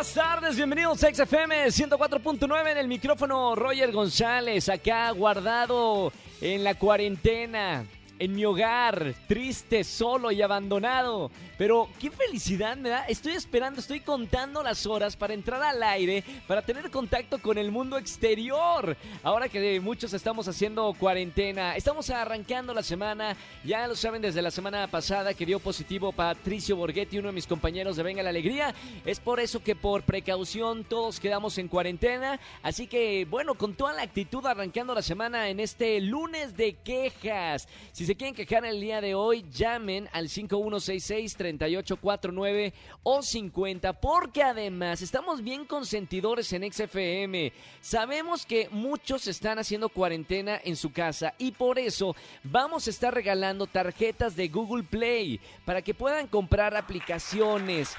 [0.00, 6.10] Buenas tardes, bienvenidos a XFM 104.9 en el micrófono Roger González, acá guardado
[6.40, 7.84] en la cuarentena,
[8.20, 11.30] en mi hogar, triste, solo y abandonado.
[11.56, 13.04] Pero qué felicidad me da.
[13.06, 17.72] Estoy esperando, estoy contando las horas para entrar al aire, para tener contacto con el
[17.72, 18.96] mundo exterior.
[19.22, 23.36] Ahora que muchos estamos haciendo cuarentena, estamos arrancando la semana.
[23.64, 27.46] Ya lo saben desde la semana pasada que dio positivo Patricio Borghetti, uno de mis
[27.46, 28.74] compañeros de Venga la Alegría.
[29.06, 32.38] Es por eso que por precaución todos quedamos en cuarentena.
[32.62, 37.66] Así que bueno, con toda la actitud arrancando la semana en este lunes de quejas.
[38.10, 45.00] Se quieren quejar el día de hoy, llamen al 5166 3849 o 50, porque además
[45.00, 47.52] estamos bien consentidores en XFM.
[47.80, 53.14] Sabemos que muchos están haciendo cuarentena en su casa y por eso vamos a estar
[53.14, 57.94] regalando tarjetas de Google Play para que puedan comprar aplicaciones,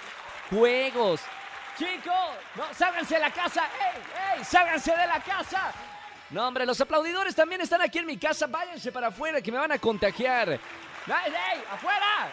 [0.50, 1.22] juegos.
[1.78, 2.14] Chicos,
[2.58, 4.44] no, sálganse de la casa, ¡ey, ey!
[4.44, 5.73] ¡Sálganse de la casa!
[6.32, 8.48] No, hombre, los aplaudidores también están aquí en mi casa.
[8.48, 10.60] Váyanse para afuera que me van a contagiar.
[11.72, 12.32] ¡Afuera!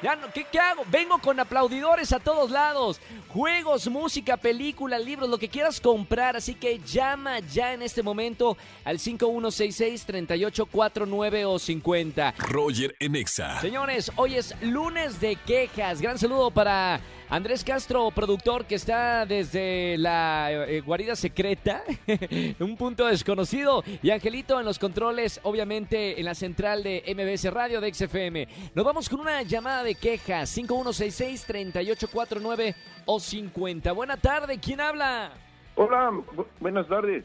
[0.00, 0.84] Ya no, ¿qué, ¿qué, hago?
[0.90, 3.00] Vengo con aplaudidores a todos lados.
[3.28, 6.36] Juegos, música, películas, libros, lo que quieras comprar.
[6.36, 12.34] Así que llama ya en este momento al 5166-3849 o 50.
[12.38, 13.60] Roger Enexa.
[13.60, 16.00] Señores, hoy es lunes de quejas.
[16.00, 21.82] Gran saludo para Andrés Castro, productor que está desde la eh, guarida secreta,
[22.58, 23.84] un punto desconocido.
[24.02, 28.48] Y Angelito en los controles, obviamente en la central de MBS Radio de XFM.
[28.74, 32.74] Nos vamos con una llamada de quejas: 5166-3849
[33.06, 33.92] o 50.
[33.92, 35.32] Buena tarde, ¿quién habla?
[35.74, 37.24] Hola, bu buenas tardes.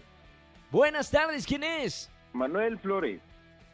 [0.72, 2.10] Buenas tardes, ¿quién es?
[2.34, 3.22] Manuel Flores.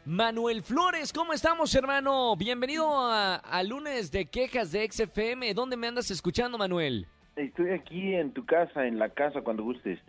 [0.04, 2.36] Manuel Flores, ¿cómo estamos, hermano?
[2.36, 5.54] Bienvenido a, a, lunes de quejas de XFM.
[5.54, 7.06] ¿Dónde me andas escuchando, Manuel?
[7.36, 10.00] Estoy aquí en tu casa, en la casa, cuando gustes.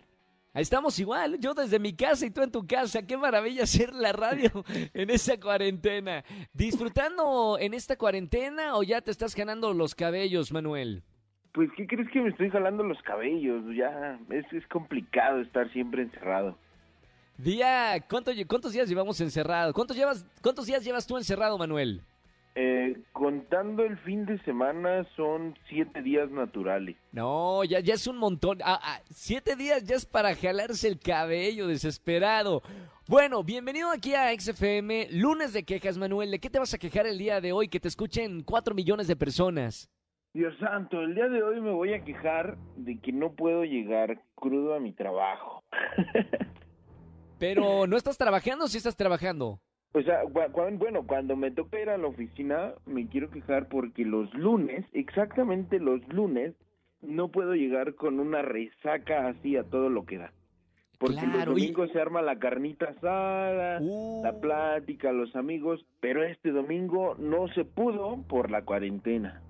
[0.54, 3.06] Estamos igual, yo desde mi casa y tú en tu casa.
[3.06, 4.50] Qué maravilla hacer la radio
[4.92, 6.24] en esta cuarentena.
[6.52, 11.02] ¿Disfrutando en esta cuarentena o ya te estás ganando los cabellos, Manuel?
[11.52, 13.64] Pues, ¿qué crees que me estoy jalando los cabellos?
[13.74, 16.58] Ya es, es complicado estar siempre encerrado.
[17.38, 19.18] Día, ¿cuánto, ¿cuántos días llevamos
[19.96, 22.02] llevas, ¿Cuántos días llevas tú encerrado, Manuel?
[22.54, 26.96] Eh, contando el fin de semana son siete días naturales.
[27.10, 28.58] No, ya, ya es un montón.
[28.62, 32.62] Ah, ah, siete días ya es para jalarse el cabello, desesperado.
[33.08, 36.30] Bueno, bienvenido aquí a XFM, lunes de quejas, Manuel.
[36.30, 39.08] ¿De qué te vas a quejar el día de hoy que te escuchen cuatro millones
[39.08, 39.90] de personas?
[40.34, 44.22] Dios santo, el día de hoy me voy a quejar de que no puedo llegar
[44.34, 45.62] crudo a mi trabajo.
[47.38, 49.60] Pero no estás trabajando o sí estás trabajando?
[49.94, 54.32] O sea, bueno, cuando me toca ir a la oficina, me quiero quejar porque los
[54.32, 56.54] lunes, exactamente los lunes,
[57.02, 60.32] no puedo llegar con una resaca así a todo lo que da.
[60.98, 61.92] Porque claro, los domingos y...
[61.92, 64.22] se arma la carnita asada, uh...
[64.22, 69.42] la plática, los amigos, pero este domingo no se pudo por la cuarentena.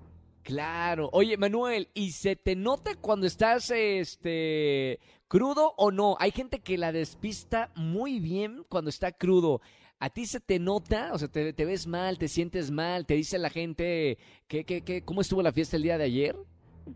[0.42, 1.08] Claro.
[1.12, 4.98] Oye, Manuel, ¿y se te nota cuando estás este
[5.28, 6.16] crudo o no?
[6.18, 9.60] Hay gente que la despista muy bien cuando está crudo.
[10.02, 11.10] ¿A ti se te nota?
[11.12, 14.18] O sea, te, te ves mal, te sientes mal, te dice la gente
[14.48, 16.34] que, que, que, cómo estuvo la fiesta el día de ayer?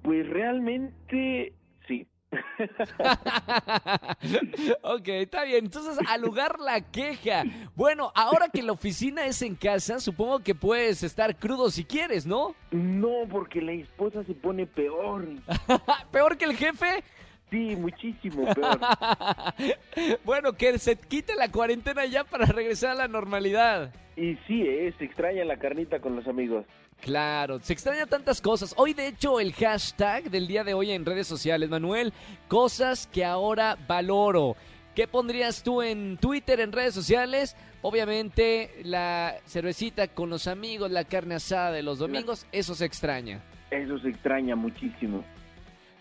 [0.02, 1.52] Pues realmente
[1.86, 2.04] sí.
[4.82, 5.66] ok, está bien.
[5.66, 7.44] Entonces, al lugar la queja.
[7.76, 12.26] Bueno, ahora que la oficina es en casa, supongo que puedes estar crudo si quieres,
[12.26, 12.56] ¿no?
[12.72, 15.28] No, porque la esposa se pone peor.
[16.10, 17.04] ¿Peor que el jefe?
[17.50, 18.80] Sí, muchísimo peor.
[20.24, 23.94] bueno, que se quite la cuarentena ya para regresar a la normalidad.
[24.16, 26.64] Y sí, eh, se extraña la carnita con los amigos.
[27.00, 28.74] Claro, se extraña tantas cosas.
[28.76, 32.12] Hoy, de hecho, el hashtag del día de hoy en redes sociales, Manuel,
[32.48, 34.56] cosas que ahora valoro.
[34.94, 37.54] ¿Qué pondrías tú en Twitter, en redes sociales?
[37.82, 43.42] Obviamente, la cervecita con los amigos, la carne asada de los domingos, eso se extraña.
[43.70, 45.22] Eso se extraña muchísimo.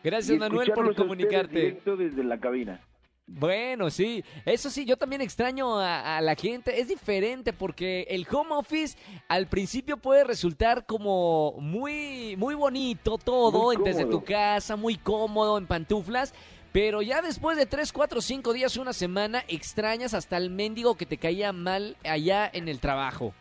[0.06, 1.56] Gracias, Manuel, por comunicarte.
[1.60, 2.80] Directo desde la cabina.
[3.26, 6.80] Bueno, sí, eso sí, yo también extraño a, a, la gente.
[6.80, 8.96] Es diferente porque el home office
[9.28, 15.58] al principio puede resultar como muy, muy bonito todo, muy desde tu casa, muy cómodo,
[15.58, 16.36] en pantuflas.
[16.72, 21.08] Pero ya después de 3, 4, 5 días, una semana, extrañas hasta el mendigo que
[21.08, 23.34] te caía mal allá en el trabajo.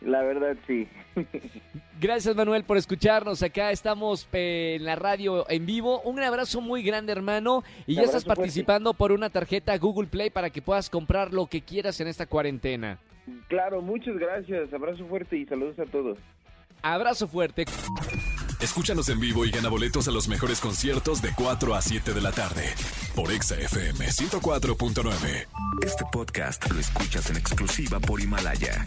[0.00, 0.88] La verdad, sí.
[2.00, 3.42] Gracias Manuel por escucharnos.
[3.42, 6.00] Acá estamos eh, en la radio en vivo.
[6.02, 7.62] Un abrazo muy grande hermano.
[7.86, 11.60] Y ya estás participando por una tarjeta Google Play para que puedas comprar lo que
[11.60, 12.98] quieras en esta cuarentena.
[13.48, 14.72] Claro, muchas gracias.
[14.72, 16.18] Abrazo fuerte y saludos a todos.
[16.82, 17.66] Abrazo fuerte.
[18.60, 22.20] Escúchanos en vivo y gana boletos a los mejores conciertos de 4 a 7 de
[22.20, 22.64] la tarde
[23.14, 25.46] por Exa FM 104.9.
[25.82, 28.86] Este podcast lo escuchas en exclusiva por Himalaya.